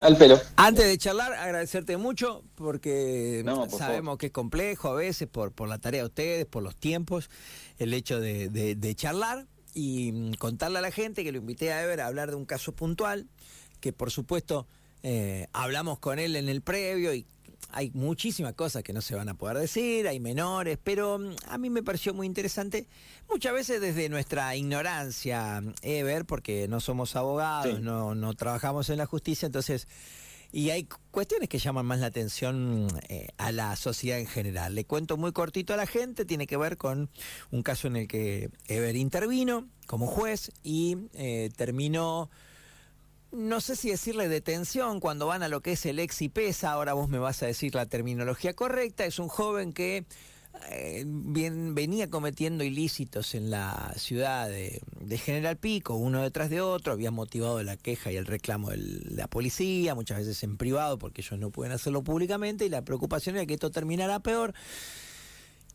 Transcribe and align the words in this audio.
Al 0.00 0.18
pelo. 0.18 0.38
Antes 0.56 0.84
de 0.86 0.98
charlar, 0.98 1.32
agradecerte 1.32 1.96
mucho 1.96 2.44
porque 2.54 3.40
No, 3.46 3.66
por 3.66 3.78
sabemos 3.78 4.04
favor. 4.04 4.18
que 4.18 4.26
es 4.26 4.32
complejo 4.32 4.88
a 4.88 4.94
veces 4.94 5.26
por, 5.26 5.52
por 5.52 5.68
la 5.70 5.78
tarea 5.78 6.02
de 6.02 6.06
ustedes, 6.08 6.44
por 6.44 6.62
los 6.62 6.76
tiempos, 6.76 7.30
el 7.78 7.94
hecho 7.94 8.20
de, 8.20 8.50
de- 8.50 8.74
de 8.74 8.94
charlar 8.94 9.46
y 9.72 10.12
mm, 10.12 10.34
contarle 10.34 10.78
a 10.78 10.82
la 10.82 10.90
gente 10.90 11.24
que 11.24 11.32
lo 11.32 11.38
invité 11.38 11.72
a 11.72 11.82
Ever 11.82 12.02
a 12.02 12.06
hablar 12.08 12.28
de 12.28 12.36
un 12.36 12.44
caso 12.44 12.72
puntual, 12.72 13.26
que 13.80 13.94
por 13.94 14.10
supuesto 14.10 14.66
eh, 15.02 15.46
hablamos 15.54 15.98
con 15.98 16.18
él 16.18 16.36
en 16.36 16.50
el 16.50 16.60
previo 16.60 17.14
y 17.14 17.26
hay 17.70 17.90
muchísimas 17.94 18.54
cosas 18.54 18.82
que 18.82 18.92
no 18.92 19.00
se 19.00 19.14
van 19.14 19.28
a 19.28 19.34
poder 19.34 19.58
decir, 19.58 20.06
hay 20.08 20.20
menores, 20.20 20.78
pero 20.82 21.18
mm, 21.18 21.34
a 21.48 21.58
mí 21.58 21.70
me 21.70 21.82
pareció 21.82 22.14
muy 22.14 22.26
interesante, 22.26 22.86
muchas 23.28 23.52
veces 23.52 23.80
desde 23.80 24.08
nuestra 24.08 24.54
ignorancia, 24.56 25.62
Ever, 25.82 26.24
porque 26.24 26.68
no 26.68 26.80
somos 26.80 27.16
abogados, 27.16 27.76
Sí. 27.76 27.82
no, 27.82 28.14
no 28.14 28.34
trabajamos 28.34 28.88
en 28.90 28.98
la 28.98 29.06
justicia, 29.06 29.46
entonces... 29.46 29.88
Y 30.52 30.70
hay 30.70 30.88
cuestiones 31.10 31.48
que 31.48 31.58
llaman 31.58 31.84
más 31.84 31.98
la 31.98 32.06
atención 32.06 32.86
eh, 33.08 33.28
a 33.36 33.50
la 33.50 33.74
sociedad 33.74 34.20
en 34.20 34.28
general. 34.28 34.76
Le 34.76 34.84
cuento 34.84 35.16
muy 35.16 35.32
cortito 35.32 35.74
a 35.74 35.76
la 35.76 35.86
gente, 35.86 36.24
tiene 36.24 36.46
que 36.46 36.56
ver 36.56 36.76
con 36.78 37.10
un 37.50 37.62
caso 37.62 37.88
en 37.88 37.96
el 37.96 38.08
que 38.08 38.48
Ever 38.68 38.94
intervino 38.96 39.68
como 39.86 40.06
juez 40.06 40.52
y 40.62 40.96
eh, 41.14 41.50
terminó, 41.56 42.30
no 43.36 43.60
sé 43.60 43.76
si 43.76 43.90
decirle 43.90 44.28
detención 44.28 44.98
cuando 44.98 45.26
van 45.26 45.42
a 45.42 45.48
lo 45.48 45.60
que 45.60 45.72
es 45.72 45.86
el 45.86 45.98
ex 45.98 46.18
pesa, 46.32 46.72
ahora 46.72 46.94
vos 46.94 47.08
me 47.08 47.18
vas 47.18 47.42
a 47.42 47.46
decir 47.46 47.74
la 47.74 47.86
terminología 47.86 48.54
correcta, 48.54 49.04
es 49.04 49.18
un 49.18 49.28
joven 49.28 49.72
que 49.72 50.06
eh, 50.70 51.04
bien, 51.06 51.74
venía 51.74 52.08
cometiendo 52.08 52.64
ilícitos 52.64 53.34
en 53.34 53.50
la 53.50 53.92
ciudad 53.96 54.48
de, 54.48 54.80
de 55.00 55.18
General 55.18 55.58
Pico, 55.58 55.94
uno 55.94 56.22
detrás 56.22 56.48
de 56.48 56.62
otro, 56.62 56.94
había 56.94 57.10
motivado 57.10 57.62
la 57.62 57.76
queja 57.76 58.10
y 58.10 58.16
el 58.16 58.26
reclamo 58.26 58.70
de 58.70 58.78
la 58.78 59.28
policía, 59.28 59.94
muchas 59.94 60.18
veces 60.18 60.42
en 60.42 60.56
privado 60.56 60.98
porque 60.98 61.20
ellos 61.20 61.38
no 61.38 61.50
pueden 61.50 61.72
hacerlo 61.72 62.02
públicamente 62.02 62.64
y 62.64 62.70
la 62.70 62.82
preocupación 62.82 63.36
era 63.36 63.46
que 63.46 63.54
esto 63.54 63.70
terminara 63.70 64.20
peor. 64.20 64.54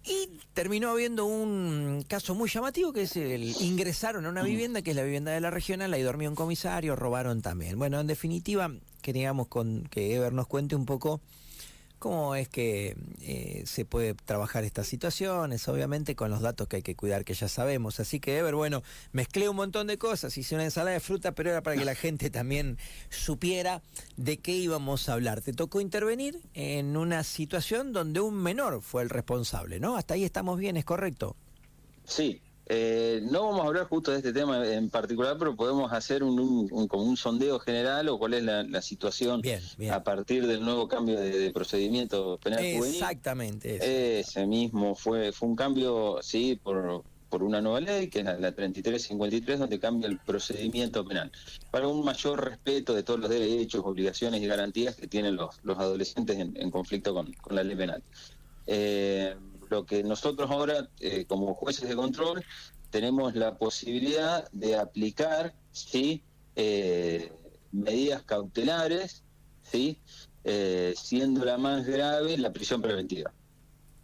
Y 0.04 0.30
terminó 0.54 0.90
habiendo 0.90 1.26
un 1.26 2.04
caso 2.08 2.34
muy 2.34 2.50
llamativo 2.50 2.92
que 2.92 3.04
es 3.04 3.16
el 3.16 3.56
ingresaron 3.62 4.26
a 4.26 4.30
una 4.30 4.42
vivienda 4.42 4.82
que 4.82 4.92
es 4.92 4.96
la 4.96 5.04
vivienda 5.04 5.32
de 5.32 5.42
la 5.42 5.52
regional, 5.52 5.94
ahí 5.94 6.02
dormía 6.02 6.30
un 6.30 6.36
comisario, 6.36 6.96
robaron 6.96 7.42
también. 7.42 7.78
Bueno, 7.78 8.00
en 8.00 8.08
definitiva, 8.08 8.72
queríamos 9.02 9.48
con 9.48 9.88
que 9.92 10.16
Ever 10.16 10.34
nos 10.34 10.48
cuente 10.48 10.76
un 10.76 10.86
poco 10.86 11.22
cómo 12.02 12.34
es 12.34 12.50
que 12.50 12.98
eh, 13.22 13.62
se 13.68 13.86
puede 13.86 14.16
trabajar 14.16 14.64
estas 14.64 14.88
situaciones, 14.88 15.68
obviamente 15.68 16.16
con 16.16 16.32
los 16.32 16.42
datos 16.42 16.68
que 16.68 16.78
hay 16.78 16.82
que 16.82 16.96
cuidar, 16.96 17.24
que 17.24 17.36
ya 17.36 17.48
sabemos. 17.48 18.00
Así 18.00 18.20
que, 18.20 18.40
Ever, 18.40 18.56
bueno, 18.56 18.82
mezclé 19.12 19.48
un 19.48 19.56
montón 19.56 19.86
de 19.86 20.00
cosas, 20.00 20.36
hice 20.36 20.56
una 20.56 20.64
ensalada 20.64 20.94
de 20.94 21.00
fruta, 21.00 21.34
pero 21.34 21.52
era 21.52 21.62
para 21.62 21.78
que 21.78 21.86
la 21.86 21.94
gente 21.94 22.32
también 22.32 22.80
supiera 23.12 23.84
de 24.18 24.38
qué 24.38 24.52
íbamos 24.52 25.10
a 25.10 25.14
hablar. 25.14 25.42
Te 25.42 25.54
tocó 25.54 25.80
intervenir 25.80 26.42
en 26.56 26.98
una 26.98 27.24
situación 27.24 27.94
donde 27.94 28.20
un 28.20 28.34
menor 28.34 28.82
fue 28.82 29.04
el 29.04 29.12
responsable, 29.12 29.80
¿no? 29.80 29.96
Hasta 29.96 30.16
ahí 30.16 30.24
estamos 30.24 30.58
bien, 30.58 30.78
¿es 30.78 30.86
correcto? 30.86 31.36
Sí, 32.04 32.42
eh, 32.74 33.20
no 33.30 33.48
vamos 33.48 33.66
a 33.66 33.68
hablar 33.68 33.86
justo 33.88 34.12
de 34.12 34.18
este 34.18 34.32
tema 34.32 34.66
en 34.66 34.90
particular, 34.90 35.36
pero 35.38 35.58
podemos 35.58 35.92
hacer 35.92 36.24
un, 36.24 36.40
un- 36.40 36.70
un- 36.72 36.88
como 36.88 37.04
un 37.04 37.18
sondeo 37.18 37.60
general 37.60 38.08
o 38.08 38.18
cuál 38.18 38.34
es 38.36 38.44
la, 38.44 38.64
la 38.64 38.82
situación 38.82 39.42
Bien, 39.42 39.60
bien. 39.78 39.92
a 39.94 40.04
partir 40.04 40.48
del 40.48 40.62
nuevo 40.64 40.88
cambio 40.88 41.20
de, 41.20 41.38
de 41.38 41.52
procedimiento 41.52 42.38
penal 42.42 42.60
juvenil. 42.60 42.86
Exactamente. 42.96 43.76
eso. 43.76 44.30
Ese 44.30 44.46
mismo 44.48 44.96
fue 44.96 45.34
fue 45.34 45.50
un 45.50 45.56
cambio, 45.58 46.20
sí, 46.22 46.58
por, 46.64 47.04
por 47.30 47.44
una 47.44 47.60
nueva 47.60 47.82
ley, 47.82 48.08
que 48.08 48.20
es 48.20 48.26
la, 48.26 48.38
la 48.40 48.52
3353, 48.54 49.60
donde 49.60 49.78
cambia 49.80 50.08
el 50.08 50.20
procedimiento 50.20 51.04
penal, 51.06 51.30
para 51.72 51.90
un 51.90 52.06
mayor 52.06 52.42
respeto 52.44 52.94
de 52.94 53.04
todos 53.04 53.20
los 53.20 53.30
derechos, 53.30 53.82
obligaciones 53.84 54.42
y 54.42 54.48
garantías 54.48 54.96
que 54.96 55.08
tienen 55.08 55.36
los, 55.36 55.60
los 55.64 55.78
adolescentes 55.78 56.38
en, 56.38 56.56
en 56.56 56.72
conflicto 56.72 57.14
con, 57.14 57.34
con 57.34 57.56
la 57.56 57.64
ley 57.64 57.76
penal. 57.76 58.02
Eh, 58.68 59.36
lo 59.72 59.86
que 59.86 60.04
nosotros 60.04 60.52
ahora, 60.52 60.90
eh, 61.00 61.26
como 61.26 61.56
jueces 61.56 61.88
de 61.88 61.96
control, 61.96 62.44
tenemos 62.90 63.36
la 63.36 63.58
posibilidad 63.58 64.52
de 64.52 64.76
aplicar, 64.76 65.56
sí, 65.72 66.24
eh, 66.56 67.32
medidas 67.72 68.22
cautelares, 68.24 69.24
sí, 69.64 69.98
Eh, 70.44 70.96
siendo 70.98 71.46
la 71.46 71.60
más 71.60 71.86
grave 71.86 72.36
la 72.36 72.52
prisión 72.52 72.82
preventiva. 72.82 73.32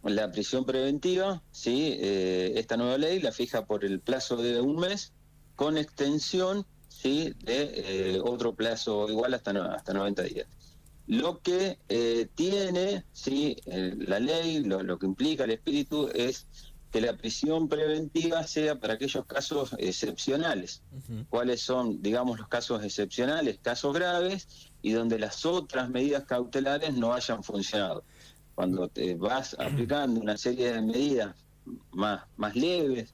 La 0.04 0.30
prisión 0.30 0.64
preventiva, 0.64 1.42
sí, 1.50 1.98
esta 2.00 2.76
nueva 2.76 2.96
ley 2.96 3.18
la 3.18 3.32
fija 3.32 3.66
por 3.66 3.84
el 3.84 3.98
plazo 3.98 4.36
de 4.36 4.60
un 4.60 4.76
mes 4.76 5.12
con 5.56 5.76
extensión, 5.76 6.64
sí, 6.88 7.34
de 7.42 8.20
otro 8.22 8.54
plazo 8.54 9.10
igual 9.10 9.34
hasta 9.34 9.50
hasta 9.74 9.92
90 9.92 10.22
días. 10.22 10.46
Lo 11.08 11.40
que 11.40 11.78
eh, 11.88 12.28
tiene, 12.34 13.04
sí, 13.12 13.56
eh, 13.66 13.94
la 13.96 14.20
ley, 14.20 14.62
lo, 14.62 14.82
lo 14.82 14.98
que 14.98 15.06
implica 15.06 15.44
el 15.44 15.52
espíritu 15.52 16.10
es 16.14 16.46
que 16.90 17.00
la 17.00 17.16
prisión 17.16 17.68
preventiva 17.68 18.46
sea 18.46 18.78
para 18.78 18.94
aquellos 18.94 19.24
casos 19.26 19.74
excepcionales. 19.78 20.82
¿Cuáles 21.28 21.60
son, 21.60 22.02
digamos, 22.02 22.38
los 22.38 22.48
casos 22.48 22.84
excepcionales, 22.84 23.58
casos 23.60 23.94
graves 23.94 24.70
y 24.82 24.92
donde 24.92 25.18
las 25.18 25.44
otras 25.44 25.90
medidas 25.90 26.24
cautelares 26.24 26.94
no 26.94 27.12
hayan 27.12 27.42
funcionado? 27.42 28.04
Cuando 28.54 28.88
te 28.88 29.14
vas 29.14 29.56
aplicando 29.58 30.20
una 30.20 30.36
serie 30.36 30.72
de 30.72 30.82
medidas 30.82 31.36
más, 31.90 32.22
más 32.36 32.56
leves, 32.56 33.12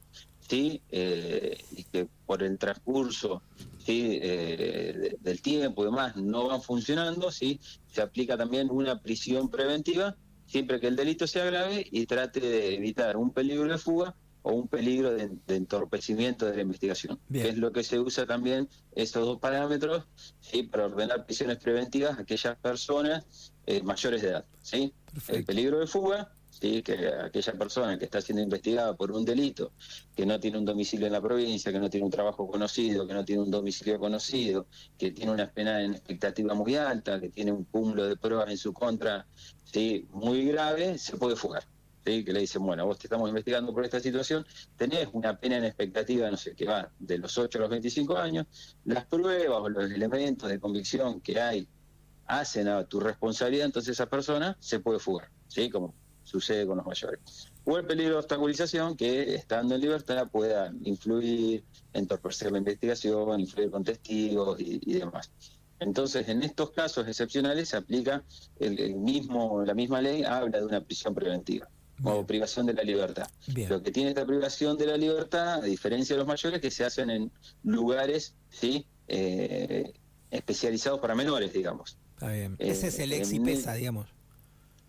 ¿sí? 0.49 0.81
Eh, 0.91 1.59
y 1.72 1.84
que 1.84 2.06
por 2.27 2.43
el 2.43 2.59
transcurso 2.59 3.43
¿sí? 3.84 4.19
eh, 4.22 4.93
de- 4.99 5.17
del 5.21 5.43
tiempo 5.43 5.83
y 5.83 5.87
demás 5.87 6.17
no 6.17 6.49
van 6.49 6.62
funcionando, 6.62 7.31
¿sí? 7.31 7.61
se 7.87 8.03
aplica 8.03 8.37
también 8.37 8.71
una 8.71 9.00
prisión 9.00 9.49
preventiva 9.49 10.17
siempre 10.47 10.78
que 10.81 10.89
el 10.89 10.97
delito 10.97 11.27
sea 11.27 11.45
grave 11.45 11.87
y 11.91 12.06
trate 12.06 12.41
de 12.41 12.75
evitar 12.75 13.17
un 13.17 13.31
peligro 13.33 13.65
de 13.71 13.78
fuga 13.78 14.15
o 14.43 14.53
un 14.53 14.69
peligro 14.69 15.11
de, 15.15 15.31
de 15.47 15.56
entorpecimiento 15.56 16.45
de 16.45 16.56
la 16.56 16.62
investigación, 16.62 17.19
Bien. 17.28 17.45
que 17.47 17.50
es 17.53 17.56
lo 17.59 17.72
que 17.72 17.83
se 17.83 17.99
usa 17.99 18.27
también 18.27 18.69
esos 18.95 19.25
dos 19.25 19.39
parámetros 19.41 20.05
¿sí? 20.41 20.65
para 20.65 20.84
ordenar 20.84 21.25
prisiones 21.25 21.56
preventivas 21.59 22.19
a 22.19 22.22
aquellas 22.22 22.56
personas 22.59 23.55
eh, 23.66 23.83
mayores 23.83 24.21
de 24.21 24.28
edad. 24.28 24.45
¿sí? 24.61 24.93
El 25.28 25.45
peligro 25.47 25.78
de 25.78 25.87
fuga, 25.87 26.31
¿sí? 26.60 26.82
que 26.82 27.09
aquella 27.09 27.53
persona 27.54 27.98
que 27.98 28.04
está 28.04 28.20
siendo 28.20 28.42
investigada 28.42 28.94
por 28.94 29.12
un 29.12 29.25
delito, 29.25 29.72
que 30.15 30.26
no 30.26 30.38
tiene 30.38 30.59
un 30.59 30.65
domicilio 30.65 31.06
en 31.06 31.12
la 31.12 31.20
provincia, 31.20 31.72
que 31.72 31.78
no 31.78 31.91
tiene 31.91 32.06
un 32.06 32.12
trabajo 32.12 32.47
conocido, 32.47 33.06
que 33.06 33.15
no 33.15 33.25
tiene 33.25 33.42
un 33.42 33.50
domicilio 33.50 33.98
conocido, 33.98 34.66
que 34.98 35.10
tiene 35.10 35.32
una 35.32 35.50
pena 35.50 35.82
en 35.82 35.94
expectativa 35.94 36.54
muy 36.54 36.76
alta, 36.76 37.20
que 37.20 37.31
tiene 37.31 37.53
un 37.53 37.65
cúmulo 37.65 38.06
de 38.06 38.16
pruebas 38.16 38.50
en 38.50 38.59
su 38.59 38.72
contra 38.72 39.26
¿sí? 39.65 40.06
muy 40.12 40.44
grave, 40.47 40.98
se 40.98 41.16
puede 41.16 41.37
fugar. 41.37 41.65
¿sí? 42.04 42.25
Que 42.25 42.32
le 42.32 42.41
dicen, 42.41 42.65
bueno, 42.65 42.86
vos 42.86 42.98
te 42.98 43.06
estamos 43.06 43.28
investigando 43.28 43.72
por 43.72 43.84
esta 43.84 44.00
situación, 44.00 44.47
tenés 44.76 45.09
una 45.12 45.38
pena 45.38 45.56
en 45.56 45.65
expectativa, 45.65 46.31
no 46.31 46.36
sé, 46.36 46.54
que 46.54 46.66
va 46.66 46.91
de 46.98 47.19
los 47.19 47.36
8 47.36 47.59
a 47.59 47.60
los 47.62 47.71
25 47.71 48.16
años, 48.16 48.47
las 48.84 49.06
pruebas 49.06 49.59
o 49.60 49.69
los 49.69 49.91
elementos 49.91 50.48
de 50.48 50.60
convicción 50.60 51.21
que 51.21 51.41
hay 51.41 51.69
hacen 52.26 52.69
a 52.69 52.84
tu 52.84 53.00
responsabilidad, 53.00 53.66
entonces 53.66 53.92
esa 53.92 54.06
persona 54.06 54.56
se 54.59 54.81
puede 54.81 54.98
fugar, 54.98 55.28
¿sí? 55.47 55.69
Como 55.69 55.94
sucede 56.24 56.66
con 56.66 56.78
los 56.78 56.86
mayores. 56.86 57.20
O 57.64 57.78
el 57.78 57.86
peligro 57.86 58.14
de 58.14 58.18
obstaculización, 58.18 58.96
que 58.96 59.34
estando 59.34 59.74
en 59.74 59.80
libertad 59.80 60.28
pueda 60.30 60.72
influir, 60.82 61.64
entorpecer 61.92 62.52
la 62.52 62.58
investigación, 62.58 63.40
influir 63.40 63.70
con 63.70 63.84
testigos 63.84 64.60
y, 64.60 64.80
y 64.84 64.94
demás. 64.94 65.30
Entonces, 65.80 66.28
en 66.28 66.42
estos 66.42 66.70
casos 66.70 67.06
excepcionales 67.08 67.70
se 67.70 67.76
aplica 67.76 68.22
el, 68.58 68.78
el 68.78 68.94
mismo, 68.94 69.64
la 69.64 69.74
misma 69.74 70.00
ley, 70.00 70.22
habla 70.22 70.58
de 70.58 70.64
una 70.64 70.80
prisión 70.80 71.14
preventiva 71.14 71.68
o 72.02 72.26
privación 72.26 72.66
de 72.66 72.74
la 72.74 72.82
libertad. 72.82 73.28
Bien. 73.46 73.68
Lo 73.68 73.82
que 73.82 73.91
tiene 73.91 74.10
esta 74.10 74.26
privación 74.26 74.76
de 74.76 74.86
la 74.86 74.96
libertad, 74.96 75.54
a 75.54 75.62
diferencia 75.62 76.14
de 76.14 76.18
los 76.18 76.26
mayores, 76.26 76.60
que 76.60 76.70
se 76.70 76.84
hacen 76.84 77.10
en 77.10 77.32
lugares, 77.62 78.34
¿sí? 78.50 78.86
Eh, 79.08 79.92
especializados 80.30 81.00
para 81.00 81.14
menores, 81.14 81.52
digamos. 81.52 81.96
Está 82.14 82.32
bien. 82.32 82.56
Eh, 82.58 82.70
Ese 82.70 82.88
es 82.88 82.98
el 82.98 83.12
ex 83.12 83.32
y 83.32 83.41
pesa, 83.41 83.74
digamos. 83.74 84.09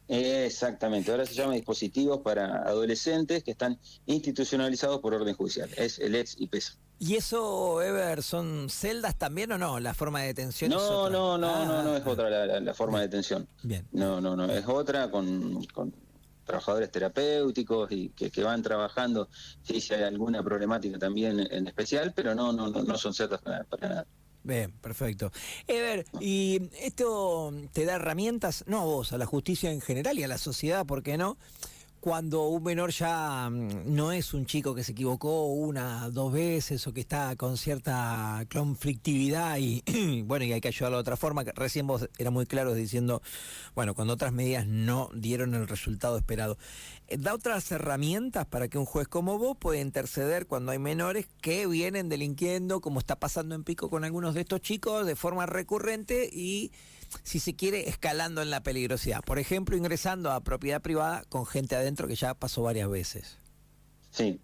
Exactamente, 0.08 1.12
ahora 1.12 1.26
se 1.26 1.34
llama 1.34 1.54
dispositivos 1.54 2.20
para 2.22 2.62
adolescentes 2.64 3.44
que 3.44 3.52
están 3.52 3.80
institucionalizados 4.06 5.00
por 5.00 5.14
orden 5.14 5.36
judicial. 5.36 5.70
Es 5.78 6.00
el 6.00 6.16
ex 6.16 6.36
y 6.40 6.48
PESA. 6.48 6.74
¿Y 7.00 7.16
eso, 7.16 7.82
Ever, 7.82 8.24
son 8.24 8.70
celdas 8.70 9.18
también 9.18 9.52
o 9.52 9.58
no? 9.58 9.80
La 9.80 9.94
forma 9.94 10.22
de 10.22 10.28
detención 10.28 10.72
es 10.72 10.78
No, 10.78 11.02
otra. 11.02 11.18
no, 11.18 11.38
no, 11.38 11.66
no, 11.66 11.84
no 11.84 11.96
es 11.98 12.04
Ah, 12.06 12.10
otra 12.10 12.30
la, 12.30 12.46
la- 12.46 12.60
la 12.60 12.74
forma 12.74 13.00
de 13.00 13.08
detención. 13.08 13.48
Bien. 13.64 13.86
No, 13.92 14.22
no, 14.22 14.36
no, 14.36 14.46
es 14.46 14.66
otra 14.68 15.12
con, 15.12 15.64
con 15.74 15.94
trabajadores 16.46 16.92
terapéuticos 16.92 17.92
y 17.92 18.10
que, 18.10 18.30
que 18.30 18.44
van 18.44 18.62
trabajando, 18.62 19.28
si 19.64 19.94
hay 19.94 20.04
alguna 20.04 20.42
problemática 20.44 20.98
también 21.00 21.40
en 21.52 21.68
especial, 21.68 22.14
pero 22.16 22.34
no, 22.36 22.54
no, 22.54 22.70
no, 22.70 22.84
no 22.84 22.98
son 22.98 23.14
celdas 23.14 23.42
para, 23.42 23.64
para 23.66 23.90
nada. 23.90 24.08
Bien, 24.46 24.72
perfecto. 24.72 25.32
Ever, 25.68 26.06
¿y 26.20 26.70
esto 26.80 27.52
te 27.74 27.84
da 27.84 27.96
herramientas, 27.96 28.64
no 28.68 28.82
a 28.82 28.86
vos, 28.86 29.12
a 29.12 29.18
la 29.18 29.26
justicia 29.26 29.72
en 29.72 29.82
general 29.82 30.20
y 30.20 30.24
a 30.24 30.28
la 30.28 30.38
sociedad, 30.38 30.86
¿por 30.86 31.02
qué 31.02 31.18
no? 31.18 31.36
Cuando 32.06 32.50
un 32.50 32.62
menor 32.62 32.92
ya 32.92 33.50
mm, 33.50 33.96
no 33.96 34.12
es 34.12 34.36
un 34.36 34.46
chico 34.46 34.76
que 34.76 34.84
se 34.84 34.92
equivocó 34.92 35.46
una, 35.46 36.08
dos 36.12 36.32
veces 36.32 36.86
o 36.86 36.94
que 36.94 37.00
está 37.00 37.36
con 37.36 37.58
cierta 37.58 38.46
conflictividad 38.54 39.58
y 39.58 39.82
bueno, 40.22 40.46
y 40.46 40.54
hay 40.54 40.62
que 40.62 40.68
ayudarlo 40.68 40.98
de 40.98 41.02
otra 41.02 41.18
forma, 41.18 41.44
recién 41.56 41.88
vos 41.88 42.08
era 42.20 42.30
muy 42.30 42.46
claro 42.46 42.76
diciendo, 42.76 43.24
bueno, 43.74 43.96
cuando 43.96 44.14
otras 44.14 44.34
medidas 44.34 44.68
no 44.68 45.10
dieron 45.16 45.56
el 45.56 45.68
resultado 45.68 46.16
esperado. 46.20 46.60
Eh, 47.08 47.18
¿Da 47.18 47.34
otras 47.34 47.72
herramientas 47.72 48.46
para 48.46 48.68
que 48.68 48.78
un 48.78 48.86
juez 48.86 49.08
como 49.08 49.40
vos 49.40 49.58
pueda 49.58 49.82
interceder 49.82 50.46
cuando 50.46 50.74
hay 50.74 50.78
menores 50.78 51.26
que 51.42 51.66
vienen 51.66 52.08
delinquiendo, 52.08 52.82
como 52.82 53.00
está 53.00 53.16
pasando 53.16 53.56
en 53.56 53.64
Pico 53.64 53.90
con 53.90 54.04
algunos 54.04 54.36
de 54.36 54.42
estos 54.42 54.62
chicos, 54.62 55.08
de 55.08 55.16
forma 55.16 55.48
recurrente 55.48 56.30
y 56.32 56.72
si 57.24 57.40
se 57.40 57.56
quiere, 57.56 57.90
escalando 57.90 58.42
en 58.42 58.50
la 58.50 58.64
peligrosidad. 58.64 59.22
Por 59.24 59.40
ejemplo, 59.40 59.76
ingresando 59.76 60.32
a 60.32 60.42
propiedad 60.42 60.82
privada 60.82 61.24
con 61.30 61.46
gente 61.46 61.76
adentro 61.76 62.08
que 62.08 62.16
ya 62.16 62.34
pasó 62.34 62.64
varias 62.64 62.90
veces. 62.90 63.38
Sí. 64.12 64.40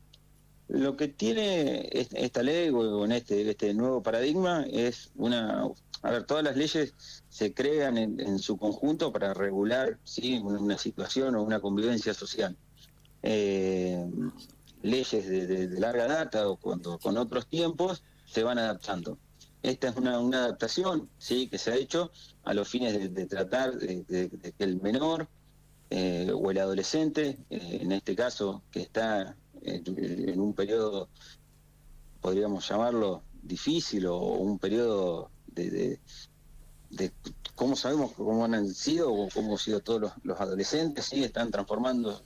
Lo 0.67 0.95
que 0.95 1.09
tiene 1.09 1.89
esta 1.91 2.43
ley 2.43 2.69
o 2.69 3.03
en 3.03 3.11
este, 3.11 3.49
este 3.49 3.73
nuevo 3.73 4.01
paradigma 4.01 4.65
es 4.71 5.11
una... 5.15 5.67
A 6.03 6.09
ver, 6.09 6.23
todas 6.23 6.43
las 6.43 6.55
leyes 6.55 6.95
se 7.29 7.53
crean 7.53 7.97
en, 7.97 8.39
su 8.39 8.57
conjunto 8.57 9.11
para 9.11 9.35
regular 9.35 9.99
¿sí? 10.03 10.39
una, 10.39 10.77
situación 10.77 11.35
o 11.35 11.43
una 11.43 11.59
convivencia 11.59 12.13
social. 12.13 12.57
Eh, 13.21 14.03
leyes 14.81 15.27
de, 15.27 15.67
larga 15.79 16.07
data 16.07 16.49
o 16.49 16.57
cuando, 16.57 16.97
con 16.97 17.17
otros 17.17 17.47
tiempos 17.47 18.03
se 18.25 18.43
van 18.43 18.57
adaptando. 18.57 19.17
Esta 19.63 19.89
es 19.89 19.95
una, 19.95 20.17
adaptación 20.17 21.09
sí 21.19 21.47
que 21.47 21.57
se 21.57 21.71
ha 21.71 21.75
hecho 21.75 22.11
a 22.43 22.53
los 22.53 22.67
fines 22.67 23.13
de, 23.13 23.25
tratar 23.27 23.75
de, 23.75 24.03
que 24.57 24.63
el 24.63 24.81
menor 24.81 25.27
eh, 25.89 26.31
o 26.33 26.49
el 26.49 26.57
adolescente, 26.57 27.37
eh, 27.49 27.79
en 27.81 27.91
este 27.91 28.15
caso 28.15 28.63
que 28.71 28.81
está 28.81 29.35
en, 29.61 30.39
un 30.39 30.53
periodo, 30.53 31.09
podríamos 32.21 32.67
llamarlo 32.67 33.23
difícil 33.43 34.07
o 34.07 34.17
un 34.17 34.57
periodo 34.57 35.29
de, 35.47 35.99
cómo 37.55 37.75
sabemos 37.75 38.13
cómo 38.13 38.45
han 38.45 38.73
sido 38.73 39.13
o 39.13 39.29
cómo 39.29 39.53
han 39.53 39.57
sido 39.59 39.81
todos 39.81 40.13
los, 40.23 40.39
adolescentes, 40.39 41.05
sí 41.05 41.23
están 41.23 41.51
transformando 41.51 42.23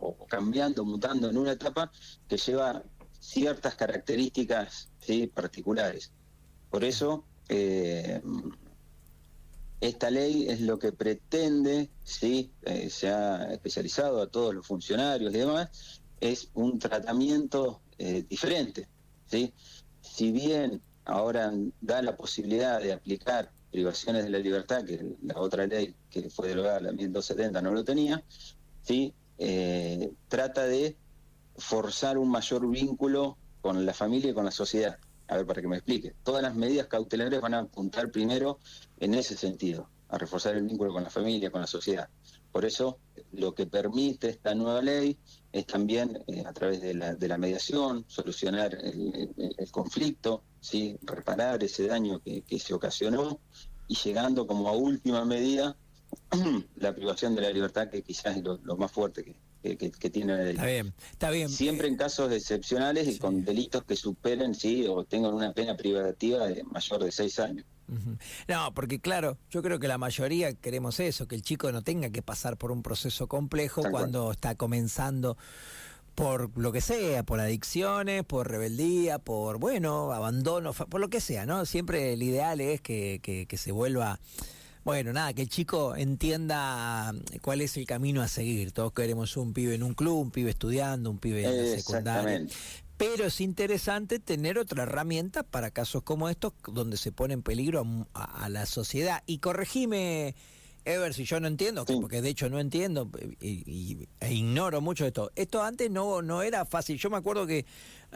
o, 0.00 0.14
cambiando, 0.26 0.84
mutando 0.84 1.30
en 1.30 1.38
una 1.38 1.52
etapa 1.52 1.90
que 2.28 2.36
lleva 2.36 2.84
ciertas 3.18 3.74
características 3.74 4.88
particulares. 5.34 6.12
Por 6.70 6.84
eso, 6.84 7.24
eh, 7.48 8.20
esta 9.80 10.10
ley 10.10 10.48
es 10.48 10.60
lo 10.60 10.78
que 10.78 10.92
pretende, 10.92 11.90
¿sí? 12.02 12.50
Eh, 12.62 12.90
se 12.90 13.08
ha 13.08 13.52
especializado 13.52 14.20
a 14.20 14.28
todos 14.28 14.54
los 14.54 14.66
funcionarios 14.66 15.32
y 15.34 15.38
demás, 15.38 16.00
es 16.20 16.50
un 16.54 16.78
tratamiento 16.78 17.82
eh, 17.98 18.24
diferente. 18.28 18.88
¿sí? 19.26 19.52
Si 20.00 20.32
bien 20.32 20.80
ahora 21.04 21.52
da 21.80 22.02
la 22.02 22.16
posibilidad 22.16 22.80
de 22.80 22.92
aplicar 22.92 23.50
privaciones 23.70 24.24
de 24.24 24.30
la 24.30 24.38
libertad, 24.38 24.84
que 24.84 25.16
la 25.22 25.38
otra 25.38 25.66
ley 25.66 25.94
que 26.10 26.30
fue 26.30 26.48
derogada, 26.48 26.80
la 26.80 26.92
1270, 26.92 27.60
no 27.60 27.72
lo 27.72 27.84
tenía, 27.84 28.22
¿sí? 28.82 29.12
trata 30.28 30.64
de 30.64 30.96
forzar 31.58 32.16
un 32.16 32.30
mayor 32.30 32.66
vínculo 32.70 33.36
con 33.60 33.84
la 33.84 33.92
familia 33.92 34.30
y 34.30 34.34
con 34.34 34.46
la 34.46 34.50
sociedad 34.50 34.98
a 35.28 35.36
ver, 35.36 35.46
para 35.46 35.60
que 35.60 35.68
me 35.68 35.76
explique, 35.76 36.14
todas 36.22 36.42
las 36.42 36.54
medidas 36.54 36.86
cautelares 36.86 37.40
van 37.40 37.54
a 37.54 37.60
apuntar 37.60 38.10
primero 38.10 38.58
en 38.98 39.14
ese 39.14 39.36
sentido, 39.36 39.88
a 40.08 40.18
reforzar 40.18 40.56
el 40.56 40.64
vínculo 40.64 40.92
con 40.92 41.02
la 41.02 41.10
familia, 41.10 41.50
con 41.50 41.60
la 41.60 41.66
sociedad. 41.66 42.08
Por 42.52 42.64
eso, 42.64 42.98
lo 43.32 43.54
que 43.54 43.66
permite 43.66 44.28
esta 44.28 44.54
nueva 44.54 44.80
ley 44.80 45.18
es 45.52 45.66
también, 45.66 46.22
eh, 46.26 46.44
a 46.46 46.52
través 46.52 46.80
de 46.80 46.94
la, 46.94 47.14
de 47.14 47.28
la 47.28 47.38
mediación, 47.38 48.04
solucionar 48.08 48.74
el, 48.74 49.70
conflicto, 49.70 50.44
¿sí? 50.60 50.96
reparar 51.02 51.62
ese 51.62 51.86
daño 51.86 52.20
que, 52.20 52.58
se 52.58 52.72
ocasionó 52.72 53.40
y 53.88 53.96
llegando 53.96 54.46
como 54.46 54.68
a 54.68 54.72
última 54.72 55.24
medida 55.24 55.76
la 56.76 56.94
privación 56.94 57.34
de 57.34 57.42
la 57.42 57.50
libertad, 57.50 57.90
que 57.90 58.02
quizás 58.02 58.36
es 58.36 58.42
lo 58.42 58.76
más 58.76 58.90
fuerte 58.90 59.24
que, 59.24 59.36
que, 59.74 60.10
tiene 60.10 60.50
Está 60.50 60.66
bien, 60.66 60.94
está 61.10 61.30
bien. 61.30 61.48
Siempre 61.48 61.88
en 61.88 61.96
casos 61.96 62.32
excepcionales 62.32 63.08
y 63.08 63.18
con 63.18 63.44
delitos 63.44 63.84
que 63.84 63.96
superen, 63.96 64.54
sí, 64.54 64.86
o 64.88 65.04
tengan 65.04 65.34
una 65.34 65.52
pena 65.52 65.76
privativa 65.76 66.46
de 66.46 66.62
mayor 66.64 67.02
de 67.04 67.10
seis 67.10 67.38
años. 67.38 67.64
No, 68.48 68.74
porque 68.74 69.00
claro, 69.00 69.38
yo 69.50 69.62
creo 69.62 69.78
que 69.78 69.86
la 69.88 69.98
mayoría 69.98 70.52
queremos 70.54 70.98
eso, 70.98 71.28
que 71.28 71.36
el 71.36 71.42
chico 71.42 71.70
no 71.70 71.82
tenga 71.82 72.10
que 72.10 72.22
pasar 72.22 72.56
por 72.56 72.72
un 72.72 72.82
proceso 72.82 73.28
complejo 73.28 73.82
cuando 73.90 74.32
está 74.32 74.56
comenzando 74.56 75.36
por 76.16 76.56
lo 76.58 76.72
que 76.72 76.80
sea, 76.80 77.22
por 77.22 77.40
adicciones, 77.40 78.24
por 78.24 78.50
rebeldía, 78.50 79.18
por, 79.18 79.58
bueno, 79.58 80.12
abandono, 80.12 80.72
por 80.72 81.00
lo 81.00 81.10
que 81.10 81.20
sea, 81.20 81.44
¿no? 81.44 81.66
Siempre 81.66 82.14
el 82.14 82.22
ideal 82.22 82.60
es 82.60 82.80
que, 82.80 83.20
que, 83.22 83.46
que 83.46 83.56
se 83.58 83.70
vuelva 83.70 84.18
bueno, 84.86 85.12
nada, 85.12 85.32
que 85.32 85.42
el 85.42 85.48
chico 85.48 85.96
entienda 85.96 87.12
mm, 87.12 87.38
cuál 87.42 87.60
es 87.60 87.76
el 87.76 87.86
camino 87.86 88.22
a 88.22 88.28
seguir. 88.28 88.70
Todos 88.70 88.92
queremos 88.92 89.36
un 89.36 89.52
pibe 89.52 89.74
en 89.74 89.82
un 89.82 89.94
club, 89.94 90.18
un 90.18 90.30
pibe 90.30 90.50
estudiando, 90.50 91.10
un 91.10 91.18
pibe 91.18 91.42
en 91.44 91.72
la 91.72 91.76
secundaria. 91.76 92.46
Pero 92.96 93.24
es 93.24 93.40
interesante 93.40 94.20
tener 94.20 94.58
otra 94.58 94.84
herramienta 94.84 95.42
para 95.42 95.72
casos 95.72 96.04
como 96.04 96.28
estos, 96.28 96.52
donde 96.72 96.98
se 96.98 97.10
pone 97.10 97.34
en 97.34 97.42
peligro 97.42 97.84
a, 98.14 98.48
la 98.48 98.64
sociedad. 98.64 99.24
Y 99.26 99.38
corregime, 99.38 100.36
Ever, 100.86 101.12
si 101.12 101.24
yo 101.24 101.40
no 101.40 101.48
entiendo, 101.48 101.84
porque 101.84 102.22
de 102.22 102.28
hecho 102.28 102.48
no 102.48 102.60
entiendo 102.60 103.10
y, 103.40 104.06
e 104.20 104.32
ignoro 104.32 104.80
mucho 104.80 105.02
de 105.02 105.08
esto. 105.08 105.32
Esto 105.34 105.60
antes 105.64 105.90
no, 105.90 106.22
no 106.22 106.42
era 106.42 106.64
fácil. 106.64 106.96
Yo 106.96 107.10
me 107.10 107.16
acuerdo 107.16 107.44
que 107.44 107.66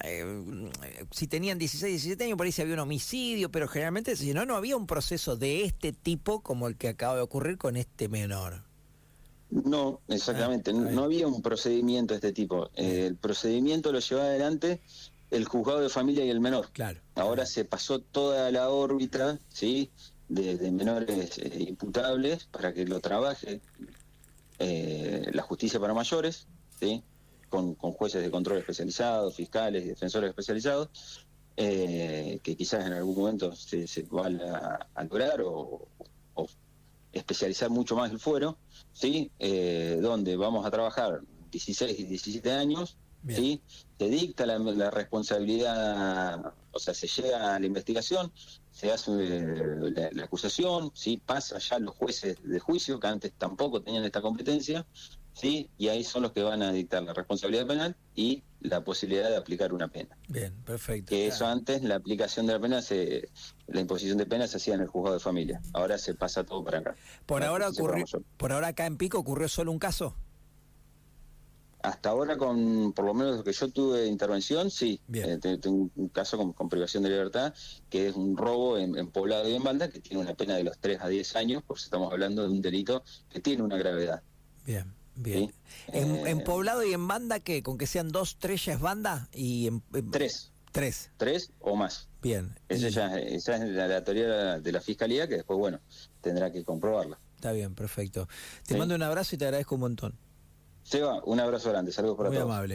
eh, 0.05 0.71
si 1.11 1.27
tenían 1.27 1.59
16, 1.59 1.91
17 1.95 2.25
años, 2.25 2.37
por 2.37 2.47
ahí 2.47 2.55
había 2.59 2.75
un 2.75 2.81
homicidio, 2.81 3.51
pero 3.51 3.67
generalmente, 3.67 4.15
si 4.15 4.33
no, 4.33 4.47
no 4.47 4.55
había 4.55 4.77
un 4.77 4.87
proceso 4.87 5.37
de 5.37 5.65
este 5.65 5.93
tipo 5.93 6.43
como 6.43 6.69
el 6.69 6.77
que 6.77 6.87
acaba 6.87 7.17
de 7.17 7.23
ocurrir 7.23 7.59
con 7.59 7.77
este 7.77 8.09
menor. 8.09 8.63
No, 9.51 10.01
exactamente, 10.07 10.73
no, 10.73 11.03
había 11.03 11.27
un 11.27 11.43
procedimiento 11.43 12.15
de 12.15 12.19
este 12.19 12.33
tipo. 12.33 12.71
Eh, 12.77 13.07
el 13.09 13.17
procedimiento 13.17 13.91
lo 13.91 13.99
llevaba 13.99 14.29
adelante 14.29 14.81
el 15.33 15.45
juzgado 15.45 15.81
de 15.81 15.89
familia 15.89 16.25
y 16.25 16.31
el 16.31 16.41
menor. 16.41 16.71
Claro. 16.73 17.01
Ahora 17.17 17.47
se 17.47 17.65
pasó 17.65 17.99
toda 17.99 18.49
la 18.53 18.69
órbita, 18.71 19.41
¿sí? 19.49 19.91
De, 20.31 20.71
menores 20.71 21.39
eh, 21.39 21.65
imputables 21.69 22.45
para 22.47 22.73
que 22.73 22.87
lo 22.87 23.01
trabaje 23.01 23.61
la 24.59 25.43
justicia 25.43 25.81
para 25.81 25.95
mayores, 25.95 26.47
¿sí? 26.79 27.03
con, 27.51 27.75
jueces 27.75 28.23
de 28.23 28.31
control 28.31 28.59
especializados, 28.59 29.35
fiscales 29.35 29.85
y 29.85 29.89
defensores 29.89 30.31
especializados, 30.31 31.27
eh, 31.57 32.41
que 32.43 32.57
quizás 32.57 32.87
en 32.87 32.95
algún 32.95 33.17
momento 33.17 33.55
se, 33.55 33.87
se 33.87 34.05
van 34.05 34.41
a, 34.41 34.89
lograr 35.03 35.43
o, 35.45 35.89
especializar 37.13 37.69
mucho 37.71 37.97
más 37.97 38.13
el 38.13 38.21
fuero, 38.21 38.57
¿sí? 38.93 39.33
Eh, 39.41 39.99
donde 40.01 40.37
vamos 40.37 40.65
a 40.65 40.71
trabajar 40.71 41.21
16 41.51 41.99
y 41.99 42.05
17 42.05 42.53
años, 42.53 42.97
¿sí? 43.29 43.61
se 43.99 44.09
dicta 44.09 44.47
la, 44.47 44.91
responsabilidad, 44.91 46.55
o 46.73 46.79
sea, 46.79 46.95
se 46.95 47.07
llega 47.07 47.55
a 47.55 47.59
la 47.59 47.67
investigación, 47.67 48.33
se 48.71 48.91
hace 48.93 49.11
eh, 49.13 50.11
la, 50.13 50.25
acusación, 50.25 50.91
¿sí? 50.95 51.21
pasa 51.25 51.59
ya 51.59 51.79
los 51.79 51.95
jueces 51.95 52.37
de 52.43 52.59
juicio, 52.61 53.01
que 53.01 53.07
antes 53.07 53.33
tampoco 53.37 53.83
tenían 53.83 54.05
esta 54.05 54.21
competencia, 54.21 54.87
¿sí? 55.33 55.71
Y 55.79 55.89
ahí 55.89 56.05
son 56.05 56.23
los 56.23 56.33
que 56.33 56.43
van 56.43 56.63
a 56.63 56.73
dictar 56.73 57.03
la 57.03 57.13
responsabilidad 57.13 57.67
penal 57.67 57.97
y 58.15 58.43
la 58.61 58.85
posibilidad 58.85 59.29
de 59.31 59.37
aplicar 59.37 59.73
una 59.73 59.89
pena. 59.89 60.17
Bien, 60.29 60.55
perfecto. 60.65 61.09
Que 61.09 61.27
eso 61.27 61.47
antes, 61.47 61.83
la 61.83 61.97
aplicación 61.97 62.47
de 62.47 62.53
la 62.53 62.61
pena, 62.61 62.83
se, 62.83 63.29
la 63.67 63.81
imposición 63.81 64.19
de 64.19 64.27
pena 64.27 64.47
se 64.47 64.59
hacía 64.59 64.75
en 64.75 64.83
el 64.83 64.89
juzgado 64.89 65.15
de 65.15 65.21
familia. 65.21 65.61
Ahora 65.73 65.99
se 65.99 66.15
pasa 66.15 66.45
todo 66.45 66.63
para 66.63 66.79
acá. 66.79 66.95
Por 67.27 67.43
ahora 67.43 67.69
ocurrió, 67.69 68.05
por 68.37 68.53
ahora 68.53 68.69
acá 68.69 68.87
en 68.87 68.97
Pico 68.97 69.19
ocurrió 69.19 69.49
solo 69.49 69.73
un 69.73 69.79
caso. 69.79 70.15
Hasta 71.83 72.11
ahora, 72.11 72.37
con 72.37 72.93
por 72.93 73.05
lo 73.05 73.15
menos 73.15 73.37
lo 73.39 73.45
que 73.45 73.53
yo 73.53 73.69
tuve 73.69 74.01
de 74.01 74.07
intervención, 74.09 74.71
sí. 74.71 75.01
Eh, 75.13 75.39
tengo 75.41 75.91
un 75.95 76.09
caso 76.09 76.53
con, 76.53 76.69
privación 76.69 77.03
de 77.03 77.11
libertad, 77.11 77.55
que 77.89 78.09
es 78.09 78.15
un 78.15 78.37
robo 78.37 78.79
en, 78.79 78.95
poblado 79.09 79.49
y 79.49 79.55
en 79.55 79.63
banda, 79.63 79.89
que 79.89 80.01
tiene 80.01 80.23
una 80.23 80.35
pena 80.35 80.57
de 80.57 80.65
los 80.65 80.79
3 80.79 80.99
a 81.01 81.09
10 81.09 81.37
años, 81.37 81.63
por 81.63 81.79
si 81.79 81.85
estamos 81.85 82.13
hablando 82.13 82.43
de 82.43 82.49
un 82.49 82.61
delito 82.61 83.03
que 83.31 83.41
tiene 83.41 83.63
una 83.63 83.77
gravedad. 83.77 84.23
Bien. 84.67 84.95
Bien. 85.17 85.53
En, 85.89 86.17
en, 86.27 86.39
eh, 86.39 86.45
poblado 86.45 86.83
y 86.85 86.95
en 86.95 87.07
banda, 87.07 87.41
¿qué? 87.41 87.63
¿Con 87.63 87.77
que 87.77 87.87
sean 87.87 88.11
dos, 88.11 88.37
tres 88.39 88.65
ya 88.65 88.75
es 88.75 88.81
banda? 88.81 89.29
y 89.33 89.67
en, 89.67 89.83
Tres. 90.11 90.51
Tres. 90.73 91.11
Tres 91.17 91.51
o 91.59 91.75
más. 91.75 92.09
Bien. 92.23 92.55
Esa, 92.69 92.89
ya, 92.89 93.19
esa 93.19 93.57
es 93.57 93.69
la, 93.71 94.05
teoría 94.05 94.61
de 94.61 94.73
la 94.73 94.81
fiscalía 94.81 95.27
que 95.27 95.37
después, 95.37 95.59
bueno, 95.59 95.81
tendrá 96.21 96.53
que 96.53 96.65
comprobarla. 96.65 97.19
Está 97.35 97.53
bien, 97.53 97.75
perfecto. 97.75 98.29
Te 98.67 98.77
mando 98.77 98.95
un 98.95 99.03
abrazo 99.03 99.35
y 99.35 99.39
te 99.39 99.47
agradezco 99.47 99.75
un 99.75 99.81
montón. 99.81 100.15
Seba, 100.83 101.21
un 101.25 101.39
abrazo 101.41 101.71
grande. 101.71 101.93
Saludos 101.93 102.17
para 102.17 102.31
Muy 102.31 102.39
todos. 102.39 102.51
amable. 102.51 102.69